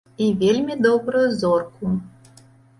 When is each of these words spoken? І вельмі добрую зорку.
І 0.27 0.29
вельмі 0.43 0.77
добрую 0.87 1.23
зорку. 1.43 1.95